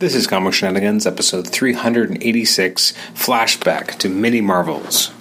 [0.00, 5.12] This is Comic Shenanigans, episode 386 Flashback to Mini Marvels.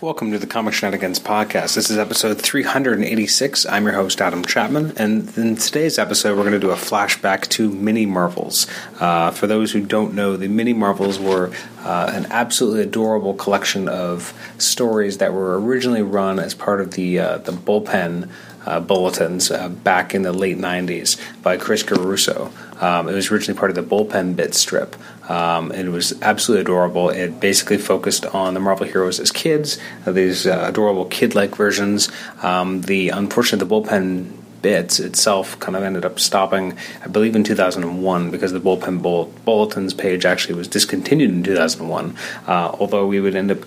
[0.00, 1.76] Welcome to the Comic Shenanigans podcast.
[1.76, 3.66] This is episode 386.
[3.66, 7.42] I'm your host, Adam Chapman, and in today's episode, we're going to do a flashback
[7.50, 8.66] to Mini Marvels.
[8.98, 11.52] Uh, for those who don't know, the Mini Marvels were
[11.84, 17.18] uh, an absolutely adorable collection of stories that were originally run as part of the
[17.18, 18.28] uh, the bullpen
[18.66, 22.52] uh, bulletins uh, back in the late 90s by Chris Giarrusso.
[22.82, 24.96] Um, it was originally part of the Bullpen Bit strip.
[25.30, 27.10] Um, it was absolutely adorable.
[27.10, 31.54] It basically focused on the Marvel heroes as kids, uh, these uh, adorable kid like
[31.54, 32.10] versions.
[32.42, 37.44] Um, the Unfortunately, the Bullpen bits itself kind of ended up stopping, I believe, in
[37.44, 39.02] 2001 because the bullpen
[39.44, 42.16] bulletins page actually was discontinued in 2001.
[42.46, 43.58] Uh, although we would end up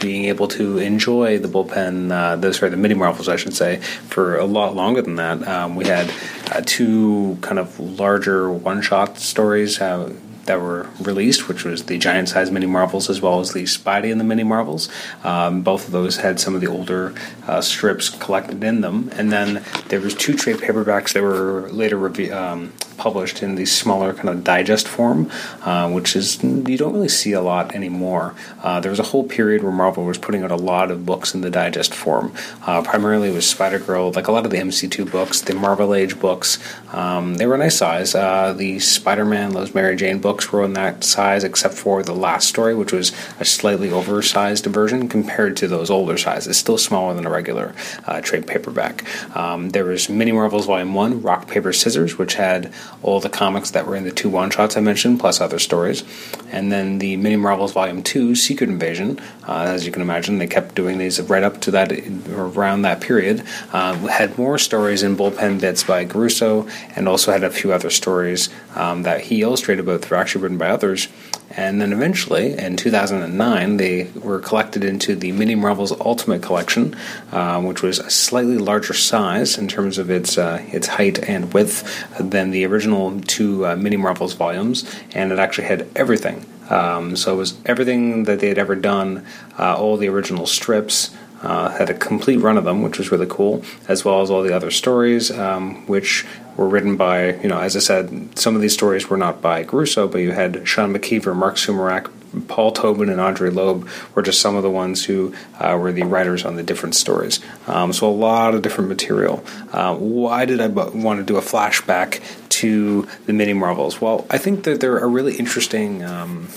[0.00, 3.76] being able to enjoy the bullpen, uh, the, sorry, the mini marvels, I should say,
[3.76, 5.46] for a lot longer than that.
[5.46, 6.12] Um, we had
[6.52, 9.80] uh, two kind of larger one shot stories.
[9.80, 10.12] Uh,
[10.46, 14.10] that were released, which was the giant size mini marvels as well as the Spidey
[14.10, 14.88] and the mini marvels.
[15.24, 17.14] Um, both of those had some of the older
[17.46, 21.96] uh, strips collected in them, and then there was two trade paperbacks that were later
[21.96, 25.28] rev- um, published in the smaller kind of digest form,
[25.62, 28.32] uh, which is you don't really see a lot anymore.
[28.62, 31.34] Uh, there was a whole period where Marvel was putting out a lot of books
[31.34, 32.32] in the digest form.
[32.64, 36.20] Uh, primarily, was Spider Girl, like a lot of the MC2 books, the Marvel Age
[36.20, 36.58] books.
[36.92, 38.14] Um, they were a nice size.
[38.14, 42.14] Uh, the Spider Man Loves Mary Jane books were in that size, except for the
[42.14, 46.56] last story, which was a slightly oversized version compared to those older sizes.
[46.56, 47.74] Still smaller than a regular
[48.06, 49.04] uh, trade paperback.
[49.36, 53.72] Um, there was Mini Marvels Volume One, Rock Paper Scissors, which had all the comics
[53.72, 56.02] that were in the two one shots I mentioned, plus other stories.
[56.50, 59.20] And then the Mini Marvels Volume 2, Secret Invasion.
[59.46, 61.92] Uh, as you can imagine, they kept doing these right up to that,
[62.30, 63.44] around that period.
[63.70, 67.90] Uh, had more stories in bullpen bits by Giarrusso, and also had a few other
[67.90, 71.08] stories um, that he illustrated, both were actually written by others.
[71.50, 76.96] And then eventually, in 2009, they were collected into the Mini Marvels Ultimate Collection,
[77.30, 81.52] uh, which was a slightly larger size in terms of its uh, its height and
[81.52, 86.46] width than the original two uh, Mini Marvels volumes, and it actually had everything.
[86.70, 89.26] Um, so it was everything that they had ever done,
[89.58, 91.10] uh, all the original strips.
[91.42, 94.44] Uh, had a complete run of them, which was really cool, as well as all
[94.44, 96.24] the other stories, um, which
[96.56, 99.64] were written by, you know, as I said, some of these stories were not by
[99.64, 102.10] Giarrusso, but you had Sean McKeever, Marc Sumerak,
[102.48, 106.02] Paul Tobin, and Andre Loeb were just some of the ones who uh, were the
[106.04, 107.40] writers on the different stories.
[107.66, 109.44] Um, so a lot of different material.
[109.72, 114.00] Uh, why did I want to do a flashback to the mini Marvels?
[114.00, 116.02] Well, I think that they're a really interesting.
[116.02, 116.48] Um,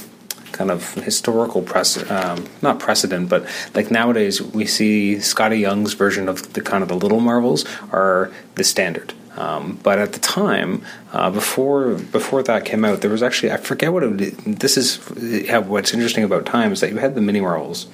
[0.51, 6.29] kind of historical press, um, not precedent, but like nowadays we see Skottie Young's version
[6.29, 9.13] of the kind of the little Marvels are the standard.
[9.37, 10.81] Um, but at the time,
[11.11, 14.37] uh, before before that came out, there was actually I forget what it.
[14.59, 17.87] This is yeah, what's interesting about Time is that you had the mini Marvels,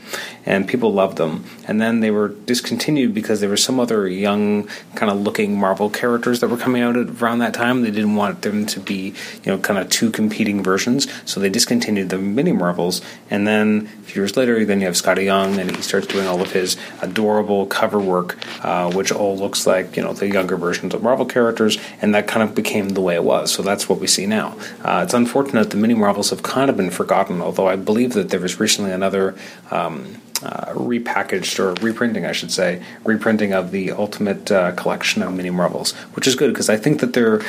[0.46, 4.68] and people loved them, and then they were discontinued because there were some other young
[4.96, 7.82] kind of looking Marvel characters that were coming out around that time.
[7.82, 9.14] They didn't want them to be
[9.44, 13.90] you know kind of two competing versions, so they discontinued the mini Marvels, and then
[14.00, 16.52] a few years later, then you have Skottie Young, and he starts doing all of
[16.52, 21.02] his adorable cover work, uh, which all looks like you know the younger versions of
[21.02, 23.52] Marvel characters, and that kind of became the way it was.
[23.52, 24.58] So that's what we see now.
[24.84, 28.30] Uh, it's unfortunate the mini Marvels have kind of been forgotten, although I believe that
[28.30, 29.36] there was recently another.
[29.72, 35.34] Um, uh, repackaged or reprinting, I should say, reprinting of the Ultimate uh, collection of
[35.34, 37.42] mini Marvels, which is good because I think that they're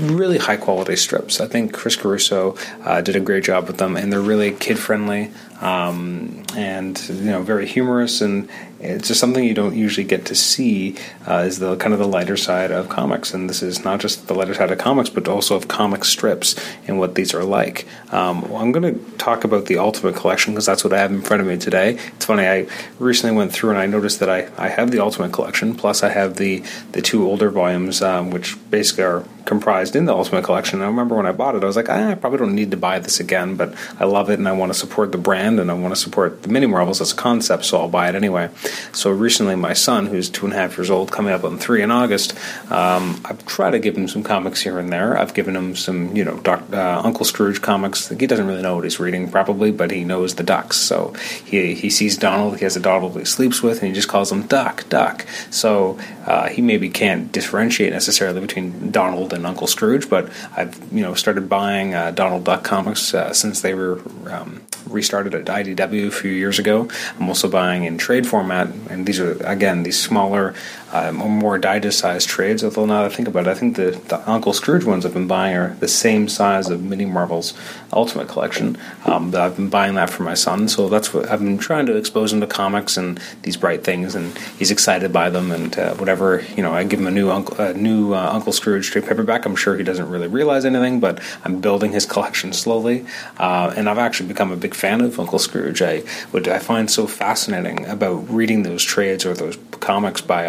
[0.00, 1.40] really high quality strips.
[1.40, 4.78] I think Chris Giarrusso uh, did a great job with them, and they're really kid
[4.78, 5.30] friendly
[5.60, 8.48] um, and you know very humorous and
[8.80, 10.96] it's just something you don't usually get to see
[11.28, 13.34] uh, is the kind of the lighter side of comics.
[13.34, 16.56] And this is not just the lighter side of comics but also of comic strips
[16.86, 17.86] and what these are like.
[18.10, 21.12] Um, well, i'm going to talk about the ultimate collection because that's what i have
[21.12, 22.66] in front of me today it's funny i
[22.98, 26.10] recently went through and i noticed that i, I have the ultimate collection plus i
[26.10, 26.62] have the,
[26.92, 30.80] the two older volumes um, which basically are comprised in the Ultimate Collection.
[30.80, 32.76] I remember when I bought it, I was like, ah, I probably don't need to
[32.76, 35.72] buy this again, but I love it and I want to support the brand and
[35.72, 38.48] I want to support the mini Marvels as a concept, so I'll buy it anyway.
[38.92, 41.82] So recently, my son, who's two and a half years old, coming up on three
[41.82, 42.32] in August,
[42.70, 45.18] um, I've tried to give him some comics here and there.
[45.18, 48.08] I've given him some, you know, Doc, uh, Uncle Scrooge comics.
[48.08, 50.76] He doesn't really know what he's reading, probably, but he knows the ducks.
[50.76, 51.12] So
[51.44, 54.06] he, he sees Donald, he has a Donald that he sleeps with, and he just
[54.06, 55.26] calls him Duck, Duck.
[55.50, 60.76] So uh, he maybe can't differentiate necessarily between Donald and than Uncle Scrooge, but I've
[60.92, 64.00] you know started buying uh, Donald Duck comics uh, since they were
[64.30, 66.88] um, restarted at IDW a few years ago.
[67.18, 70.54] I'm also buying in trade format, and these are again these smaller,
[70.92, 72.64] uh, more digest-sized trades.
[72.64, 75.14] Although now that I think about it, I think the, the, Uncle Scrooge ones I've
[75.14, 77.54] been buying are the same size of Mini Marvel's
[77.92, 78.76] Ultimate Collection.
[79.04, 81.96] Um, I've been buying that for my son, so that's what I've been trying to
[81.96, 85.50] expose him to comics and these bright things, and he's excited by them.
[85.50, 88.90] And uh, whatever you know, I give him a new Uncle, new uh, Uncle Scrooge
[88.90, 89.46] trade paperback.
[89.46, 93.06] I'm sure he doesn't really realize anything, but I'm building his collection slowly,
[93.38, 95.82] uh, and I've actually become a big fan of Uncle Scrooge.
[95.82, 96.00] I
[96.30, 100.46] what I find so fascinating about reading those trades or those comics by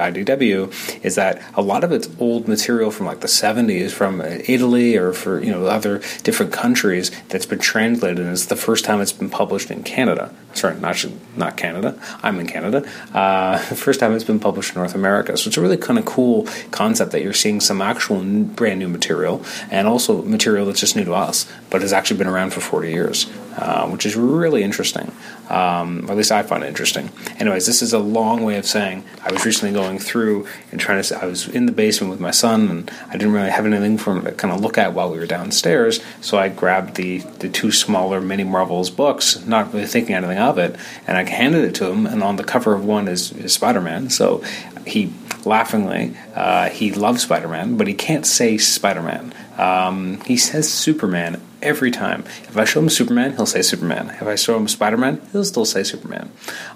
[1.03, 5.13] Is that a lot of it's old material from like the 70s from Italy or
[5.13, 9.13] for you know other different countries that's been translated and it's the first time it's
[9.13, 10.33] been published in Canada.
[10.53, 11.05] Sorry, not
[11.35, 11.99] not Canada.
[12.23, 12.87] I'm in Canada.
[13.13, 13.57] Uh,
[13.87, 15.37] first time it's been published in North America.
[15.37, 18.89] So it's a really kind of cool concept that you're seeing some actual brand new
[18.89, 22.61] material and also material that's just new to us, but has actually been around for
[22.61, 23.25] 40 years,
[23.57, 25.11] uh, which is really interesting.
[25.49, 27.11] Um, or at least I find it interesting.
[27.37, 31.01] Anyways, this is a long way of saying I was recently going through and trying
[31.01, 31.21] to.
[31.21, 34.15] I was in the basement with my son, and I didn't really have anything for
[34.15, 35.99] him to kind of look at while we were downstairs.
[36.21, 40.57] So I grabbed the the two smaller mini Marvels books, not really thinking anything of
[40.57, 40.75] it,
[41.05, 42.05] and I handed it to him.
[42.05, 44.09] And on the cover of one is, is Spider Man.
[44.09, 44.43] So
[44.85, 45.13] he
[45.45, 49.33] laughingly uh, he loves Spider Man, but he can't say Spider Man.
[49.57, 52.23] Um, he says Superman every time.
[52.43, 54.09] If I show him Superman, he'll say Superman.
[54.09, 56.31] If I show him Spider Man, he'll still say Superman.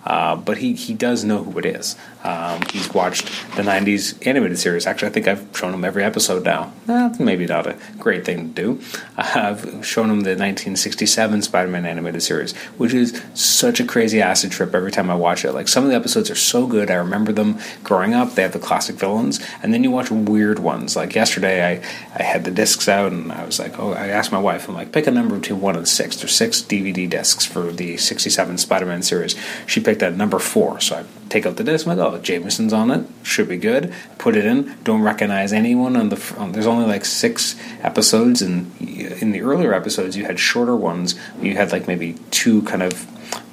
[0.05, 1.95] Uh, but he, he does know who it is.
[2.23, 4.87] Um, he's watched the 90s animated series.
[4.87, 6.73] Actually, I think I've shown him every episode now.
[6.89, 8.81] Eh, maybe not a great thing to do.
[9.15, 14.51] I've shown him the 1967 Spider Man animated series, which is such a crazy acid
[14.51, 15.53] trip every time I watch it.
[15.53, 16.89] Like, some of the episodes are so good.
[16.89, 18.33] I remember them growing up.
[18.33, 19.39] They have the classic villains.
[19.61, 20.95] And then you watch weird ones.
[20.95, 24.31] Like, yesterday, I, I had the discs out and I was like, oh, I asked
[24.31, 26.15] my wife, like, pick a number between 1 and 6.
[26.17, 29.35] There's six DVD discs for the 67 Spider Man series.
[29.65, 30.81] She picked at number 4.
[30.81, 31.87] So I take out the disc.
[31.87, 33.07] I'm like, oh, Jameson's on it.
[33.23, 33.93] Should be good.
[34.17, 34.77] Put it in.
[34.83, 36.35] Don't recognize anyone on the.
[36.37, 41.15] Um, there's only like six episodes, and in the earlier episodes, you had shorter ones.
[41.41, 43.07] You had like maybe two kind of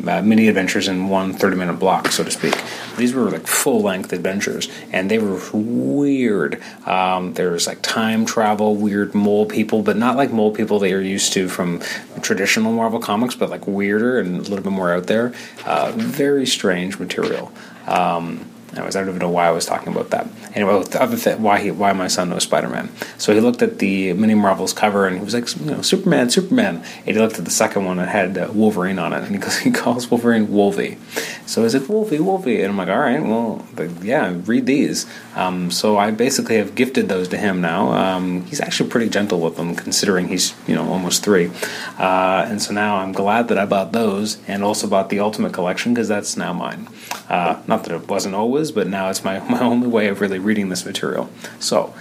[0.06, 2.54] uh, mini adventures in one 30 minute block, so to speak.
[2.96, 6.62] These were like full length adventures, and they were weird.
[6.86, 11.02] Um, there's like time travel, weird mole people, but not like mole people that you're
[11.02, 11.80] used to from
[12.20, 15.32] traditional Marvel comics, but like weirder and a little bit more out there.
[15.64, 17.52] Uh, very strange material.
[17.86, 20.26] Um, Anyways, I don't even know why I was talking about that.
[20.54, 22.90] Anyway, the other thing, why he, why my son knows Spider Man.
[23.18, 26.30] So he looked at the Mini Marvels cover and he was like, you know, Superman,
[26.30, 26.76] Superman.
[26.76, 29.38] And he looked at the second one and had uh, Wolverine on it, and he,
[29.38, 30.98] goes, he calls Wolverine Wolvie.
[31.46, 33.66] So he's like, Wolvie, Wolvie, and I'm like, all right, well,
[34.02, 35.06] yeah, read these.
[35.34, 37.92] Um, so I basically have gifted those to him now.
[37.92, 41.50] Um, he's actually pretty gentle with them, considering he's you know almost three.
[41.98, 45.52] Uh, and so now I'm glad that I bought those and also bought the Ultimate
[45.52, 46.88] Collection because that's now mine.
[47.28, 50.38] Uh, not that it wasn't always, but now it's my, my only way of really
[50.38, 51.30] reading this material.
[51.58, 51.94] So,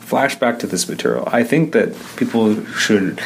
[0.00, 1.28] flashback to this material.
[1.32, 3.20] I think that people should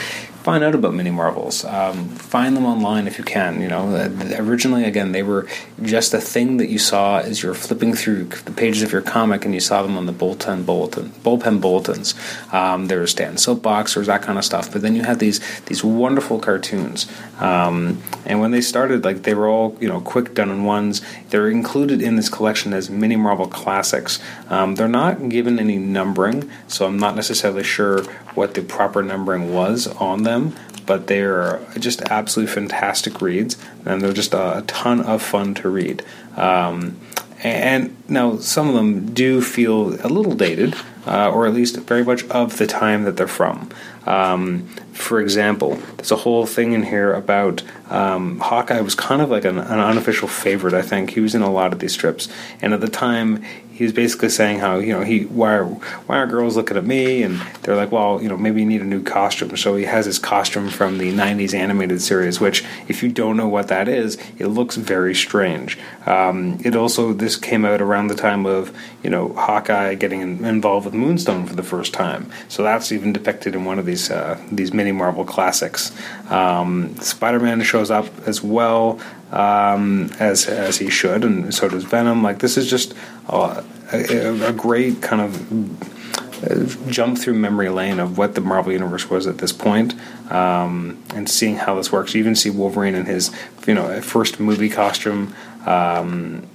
[0.49, 1.63] find out about mini marvels.
[1.67, 3.61] Um, find them online if you can.
[3.61, 5.47] You know, originally, again, they were
[5.83, 9.45] just a thing that you saw as you're flipping through the pages of your comic,
[9.45, 12.15] and you saw them on the bullpen bulletin, bullpen bulletins.
[12.51, 14.73] Um, there was Stan's Soapbox, was that kind of stuff.
[14.73, 17.07] But then you had these these wonderful cartoons,
[17.41, 21.03] um, and when they started, like they were all you know quick done in ones.
[21.31, 24.19] They're included in this collection as mini Marvel classics.
[24.49, 28.05] Um, they're not given any numbering, so I'm not necessarily sure
[28.35, 30.55] what the proper numbering was on them
[30.89, 35.69] but they're just absolutely fantastic reads, and they're just a, a ton of fun to
[35.69, 36.03] read.
[36.35, 36.99] Um,
[37.43, 40.75] and now some of them do feel a little dated,
[41.09, 43.71] uh, or at least very much of the time that they're from.
[44.07, 49.31] Um, for example, there's a whole thing in here about um, Hawkeye was kind of
[49.31, 50.75] like an, an, unofficial favorite.
[50.75, 52.29] I think he was in a lot of these strips,
[52.61, 53.45] and at the time
[53.79, 56.85] he was basically saying how you know he why are why are girls looking at
[56.85, 59.85] me and they're like well you know maybe you need a new costume so he
[59.85, 63.87] has his costume from the 90s animated series which if you don't know what that
[63.87, 68.77] is it looks very strange um, it also this came out around the time of
[69.05, 73.55] you know Hawkeye getting involved with Moonstone for the first time so that's even depicted
[73.55, 75.93] in one of these uh, these mini Marvel classics
[76.31, 79.01] um, Spider-Man shows up as well
[79.33, 82.23] um, as as he should, and so does Venom.
[82.23, 82.95] Like this is just
[83.29, 88.73] a, a, a great kind of uh, jump through memory lane of what the Marvel
[88.73, 89.95] universe was at this point,
[90.31, 92.15] um, and seeing how this works.
[92.15, 93.35] You even see Wolverine in his
[93.67, 95.35] you know first movie costume.
[95.67, 96.47] Um,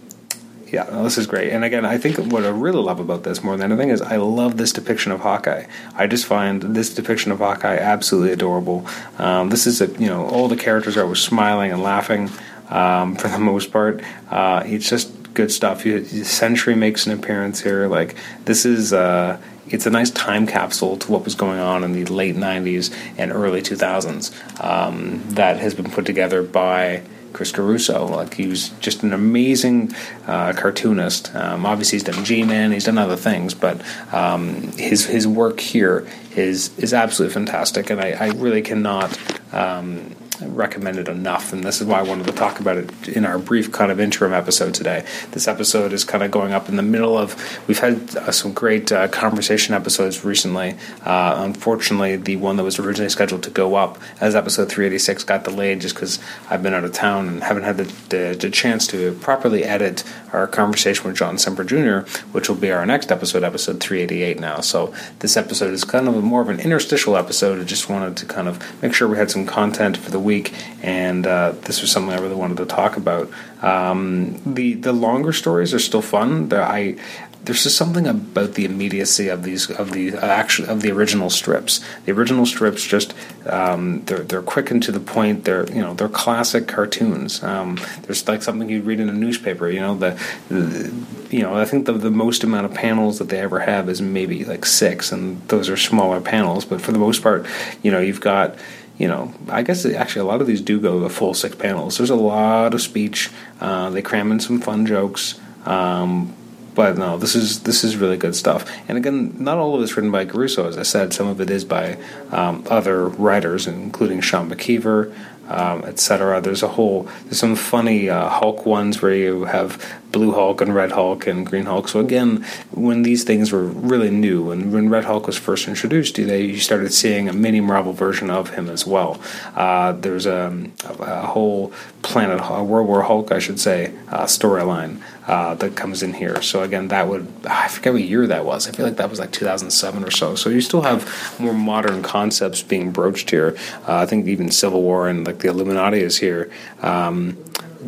[0.74, 1.51] Yeah, this is great.
[1.51, 4.15] And again, I think what I really love about this more than anything is I
[4.15, 5.68] love this depiction of Hawkeye.
[5.94, 8.88] I just find this depiction of Hawkeye absolutely adorable.
[9.20, 12.32] Um, this is a you know all the characters are always smiling and laughing
[12.70, 14.01] um, for the most part.
[14.32, 15.86] Uh, it's just good stuff.
[15.86, 17.88] You, Sentry makes an appearance here.
[17.88, 18.15] Like
[18.46, 18.94] this is.
[18.94, 19.39] Uh,
[19.70, 23.32] it's a nice time capsule to what was going on in the late 90s and
[23.32, 27.01] early 2000s um, that has been put together by
[27.34, 28.10] Chris Giarrusso.
[28.10, 29.94] Like he was just an amazing
[30.28, 31.36] uh, cartoonist.
[31.36, 33.82] Um, obviously, he's done G-Man, he's done other things, but
[34.13, 39.18] um, his his work here is is absolutely fantastic, and I, I really cannot.
[39.54, 43.25] Um, recommend it enough, and this is why I wanted to talk about it in
[43.25, 45.06] our brief kind of interim episode today.
[45.32, 47.36] This episode is kind of going up in the middle of.
[47.68, 50.75] We've had uh, some great uh, conversation episodes recently.
[51.04, 55.44] Uh, unfortunately, the one that was originally scheduled to go up as episode 386 got
[55.44, 58.88] delayed just because I've been out of town and haven't had the, the, the, chance
[58.88, 63.44] to properly edit our conversation with John Semper Jr., which will be our next episode,
[63.44, 64.62] episode 388 now.
[64.62, 67.60] So this episode is kind of more of an interstitial episode.
[67.60, 70.33] I just wanted to kind of make sure we had some content for the week,
[70.82, 73.30] and uh, this was something I really wanted to talk about.
[73.62, 76.52] Um, the the longer stories are still fun.
[76.54, 76.98] I
[77.44, 81.30] there's just something about the immediacy of these of the uh, actually of the original
[81.30, 81.82] strips.
[82.06, 83.13] The original strips just
[83.46, 85.44] um, they're they're quick and to the point.
[85.44, 87.44] They're you know they're classic cartoons.
[87.44, 89.70] Um, there's like something you'd read in a newspaper.
[89.70, 93.28] You know the, the you know I think the the most amount of panels that
[93.28, 96.63] they ever have is maybe like six, and those are smaller panels.
[96.63, 97.46] But for the most part,
[97.82, 98.56] you know you've got
[98.98, 101.98] you know, I guess actually a lot of these do go the full six panels.
[101.98, 103.30] There's a lot of speech.
[103.60, 105.40] Uh, they cram in some fun jokes.
[105.66, 106.36] Um,
[106.76, 108.70] but no, this is this is really good stuff.
[108.88, 111.14] And again, not all of it's written by Giarrusso, as I said.
[111.14, 111.98] Some of it is by
[112.32, 115.14] um, other writers, including Sean McKeever,
[115.50, 116.42] um, etc.
[116.42, 120.74] There's a whole there's some funny uh, Hulk ones where you have Blue Hulk and
[120.74, 121.89] Red Hulk and Green Hulk.
[121.89, 126.17] So again, when these things were really new, and when Red Hulk was first introduced,
[126.17, 129.20] you, they you started seeing a mini Marvel version of him as well.
[129.55, 130.55] Uh, there's a,
[131.00, 136.03] a, whole Planet a World War Hulk, I should say, uh, storyline uh, that comes
[136.03, 136.41] in here.
[136.43, 138.67] So again, that would I forget what year that was.
[138.67, 140.36] I feel like that was like 2007 or so.
[140.36, 143.58] So you still have more modern concepts being broached here.
[143.88, 146.51] Uh, I think even Civil War and like the Illuminati is here.
[146.84, 147.38] Um,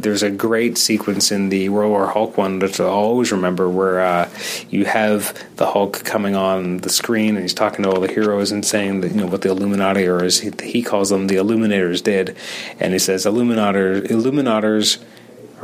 [0.01, 4.01] there's a great sequence in the World War Hulk one that I'll always remember where
[4.01, 4.29] uh,
[4.69, 8.51] you have the Hulk coming on the screen and he's talking to all the heroes
[8.51, 11.35] and saying that you know what the Illuminati or as he, he calls them the
[11.35, 12.35] Illuminators did,
[12.79, 15.03] and he says Illuminator Illuminators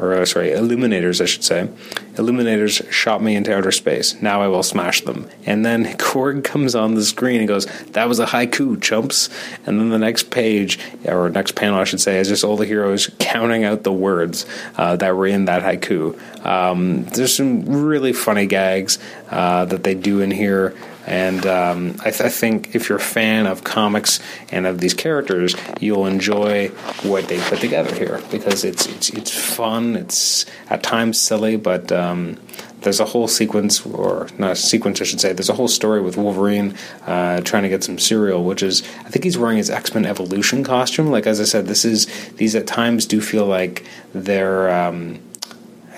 [0.02, 1.70] or uh, sorry, illuminators, I should say.
[2.16, 4.20] Illuminators shot me into outer space.
[4.22, 5.30] Now I will smash them.
[5.46, 9.30] And then Korg comes on the screen and goes, "That was a haiku, chumps."
[9.66, 12.66] And then the next page, or next panel, I should say, is just all the
[12.66, 14.46] heroes counting out the words
[14.78, 16.20] uh, that were in that haiku.
[16.46, 18.98] Um, there's some really funny gags
[19.30, 20.76] uh, that they do in here.
[21.08, 24.20] And um, I, th- I, think if you're a fan of comics
[24.52, 26.68] and of these characters, you'll enjoy
[27.04, 29.96] what they put together here because it's it's, it's fun.
[29.96, 32.38] It's at times silly, but um,
[32.82, 35.34] there's a whole sequence, or not a sequence, I should say.
[35.34, 39.10] There's a whole story with Wolverine uh, trying to get some cereal, which is I
[39.10, 41.08] think he's wearing his X Men Evolution costume.
[41.08, 44.70] Like as I said, this is these at times do feel like they're.
[44.70, 45.20] Um,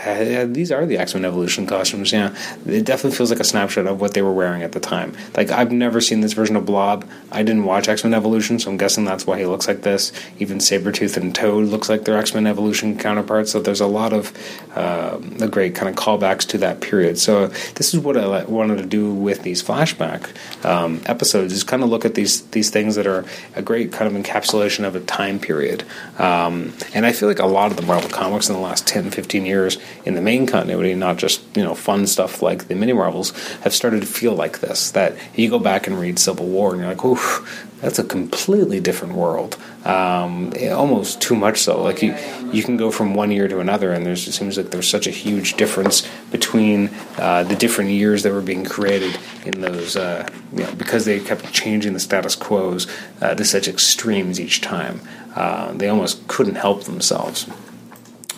[0.06, 2.12] uh, these are the X Men Evolution costumes.
[2.12, 5.16] Yeah, it definitely feels like a snapshot of what they were wearing at the time.
[5.36, 7.08] Like I've never seen this version of Blob.
[7.32, 10.12] I didn't watch X Men Evolution, so I'm guessing that's why he looks like this.
[10.40, 13.52] Even Sabretooth and Toad looks like their X Men Evolution counterparts.
[13.52, 14.34] So there's a lot of
[14.76, 15.18] uh,
[15.48, 17.18] great kind of callbacks to that period.
[17.18, 20.30] So this is what I wanted to do with these flashback
[20.66, 24.14] um, episodes: is kind of look at these these things that are a great kind
[24.14, 25.84] of encapsulation of a time period.
[26.18, 29.12] Um, and I feel like a lot of the Marvel comics in the last 10,
[29.12, 32.94] 15 years in the main continuity, not just you know fun stuff like the mini
[32.94, 34.92] marvels, have started to feel like this.
[34.92, 38.80] That you go back and read Civil War, and you're like, "Oof, that's a completely
[38.80, 41.82] different world." Um, almost too much so.
[41.82, 42.16] Like you,
[42.54, 45.08] you can go from one year to another, and there's it seems like there's such
[45.08, 49.98] a huge difference between uh, the different years that were being created in those.
[49.98, 52.88] Uh, you know, because they kept changing the status quos
[53.22, 55.02] uh, to such extremes each time.
[55.36, 57.50] Uh, they almost couldn't help themselves.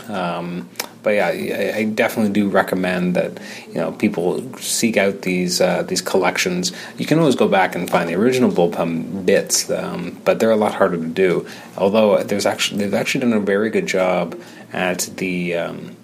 [0.07, 0.69] Um,
[1.05, 1.27] but yeah,
[1.75, 6.71] I, definitely do recommend that you know people seek out these uh, these collections.
[6.97, 10.55] You can always go back and find the original bullpen bits, um, but they're a
[10.55, 11.47] lot harder to do.
[11.77, 14.35] Although there's actually they've actually done a very good job
[14.73, 15.95] at the um,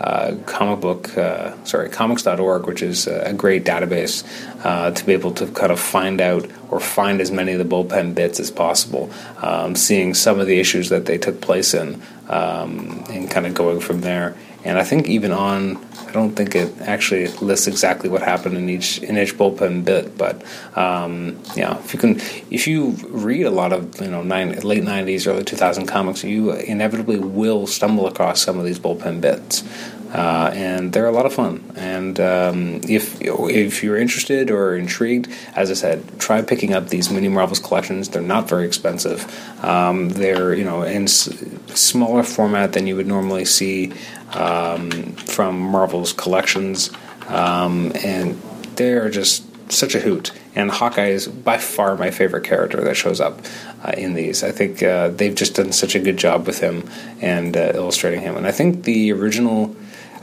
[0.00, 4.24] uh, comic book, uh, sorry, comics.org, which is a great database
[4.64, 7.64] uh, to be able to kind of find out or find as many of the
[7.64, 12.00] bullpen bits as possible, um, seeing some of the issues that they took place in,
[12.28, 14.34] um, and kind of going from there.
[14.64, 15.76] and I think even on
[16.10, 20.18] I don't think it actually lists exactly what happened in each in each bullpen bit,
[20.18, 20.42] but
[20.76, 22.16] um, yeah, if you can,
[22.50, 26.50] if you read a lot of you know nine, late '90s, early 2000 comics, you
[26.50, 29.62] inevitably will stumble across some of these bullpen bits.
[30.12, 31.72] Uh, and they're a lot of fun.
[31.76, 37.10] And um, if if you're interested or intrigued, as I said, try picking up these
[37.10, 38.08] mini Marvels collections.
[38.08, 39.24] They're not very expensive.
[39.64, 41.32] Um, they're you know in s-
[41.74, 43.92] smaller format than you would normally see
[44.32, 46.90] um, from Marvel's collections,
[47.28, 48.34] um, and
[48.76, 50.32] they're just such a hoot.
[50.56, 53.40] And Hawkeye is by far my favorite character that shows up
[53.84, 54.42] uh, in these.
[54.42, 56.90] I think uh, they've just done such a good job with him
[57.20, 58.36] and uh, illustrating him.
[58.36, 59.76] And I think the original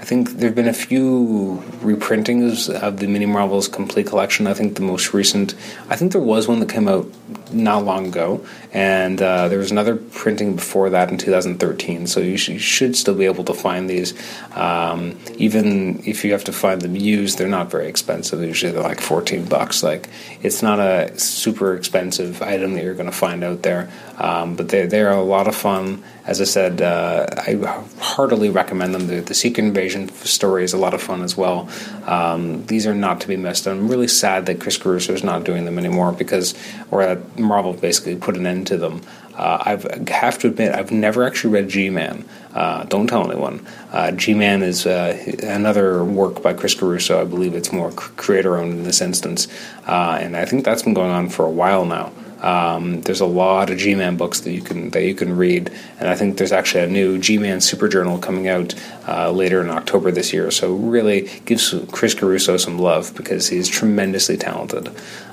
[0.08, 4.48] think there have been a few reprintings of the Mini Marvels Complete Collection.
[4.48, 5.54] I think the most recent,
[5.90, 7.12] I think there was one that came out
[7.52, 12.08] not long ago, and uh, there was another printing before that in 2013.
[12.08, 14.14] So you, sh- you should still be able to find these.
[14.56, 18.42] Um, even if you have to find them used, they're not very expensive.
[18.42, 19.84] Usually they're like 14 bucks.
[19.84, 20.10] Like
[20.42, 24.70] it's not a super expensive item that you're going to find out there, um, but
[24.70, 26.04] they they are a lot of fun.
[26.26, 27.56] As I said, uh, I
[28.02, 29.08] heartily recommend them.
[29.08, 31.70] The, the Secret Invasion story is a lot of fun as well.
[32.06, 33.66] Um, these are not to be missed.
[33.66, 36.54] I'm really sad that Chris Giarrusso is not doing them anymore because,
[36.92, 39.02] or that Marvel basically put an end to them.
[39.36, 42.26] Uh, I have to admit, I've never actually read G Man.
[42.54, 43.66] Uh, don't tell anyone.
[43.92, 47.22] Uh, G Man is uh, another work by Chris Giarrusso.
[47.22, 49.48] I believe it's more creator owned in this instance.
[49.86, 52.12] Uh, and I think that's been going on for a while now.
[52.42, 56.08] Um, there's a lot of G-Man books that you can that you can read, and
[56.08, 58.76] I think there's actually a new G-Man Super Journal coming out
[59.08, 60.52] uh, later in October this year.
[60.52, 64.90] So really gives Chris Giarrusso some love because he's tremendously talented.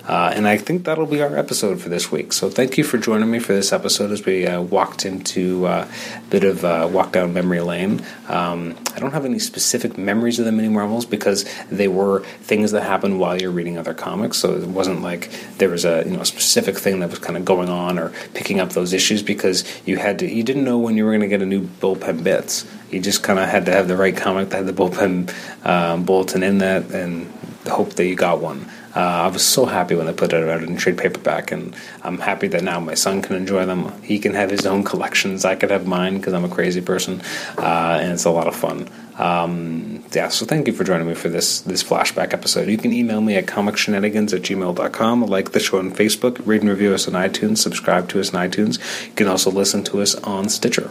[0.06, 2.32] Uh, and I think that'll be our episode for this week.
[2.32, 5.88] So thank you for joining me for this episode as we uh, walked into uh,
[6.16, 8.04] a bit of uh, walk down memory lane.
[8.28, 12.73] Um, I don't have any specific memories of the mini Marvels because they were things
[12.73, 14.37] that happened while you're reading other comics.
[14.37, 17.46] So it wasn't like there was a you know specific thing that was kind of
[17.46, 20.99] going on or picking up those issues because you had to you didn't know when
[20.99, 22.66] you were going to get a new bullpen bits.
[22.90, 25.32] You just kind of had to have the right comic that had the bullpen
[25.66, 27.32] um, bulletin in that and
[27.68, 28.69] hope that you got one.
[28.95, 32.19] Uh, I was so happy when they put it out in trade paperback, and I'm
[32.19, 34.00] happy that now my son can enjoy them.
[34.02, 35.45] He can have his own collections.
[35.45, 37.21] I could have mine because I'm a crazy person,
[37.58, 38.89] uh, and it's a lot of fun.
[39.19, 42.69] Um, yeah, so thank you for joining me for this this flashback episode.
[42.69, 46.71] You can email me at comicshenanigans at gmail.com, like the show on Facebook, read and
[46.71, 48.78] review us on iTunes, subscribe to us on iTunes.
[49.08, 50.91] You can also listen to us on Stitcher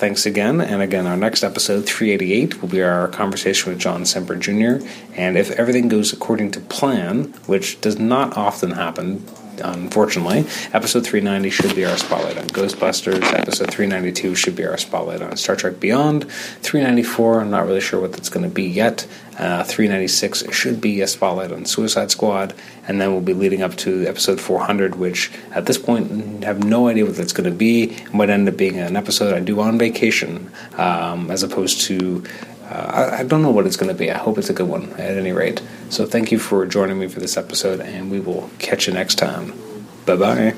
[0.00, 0.60] thanks again.
[0.62, 4.84] And again, our next episode, 388, will be our conversation with John Semper Jr.
[5.14, 9.24] And if everything goes according to plan, which does not often happen,
[9.60, 10.40] unfortunately,
[10.72, 13.22] episode 390 should be our spotlight on Ghostbusters.
[13.32, 16.30] Episode 392 should be our spotlight on Star Trek Beyond.
[16.30, 19.06] 394, I'm not really sure what that's going to be yet.
[19.38, 22.52] Uh, 396 should be a spotlight on Suicide Squad,
[22.86, 26.88] and then we'll be leading up to episode 400, which at this point have no
[26.88, 27.84] idea what that's going to be.
[27.84, 32.22] It might end up being an episode I do on vacation, um, as opposed to
[32.70, 34.10] uh, I, I, don't know what it's going to be.
[34.10, 35.60] I hope it's a good one at any rate.
[35.88, 39.16] So thank you for joining me for this episode, and we will catch you next
[39.16, 39.52] time.
[40.06, 40.54] Bye bye.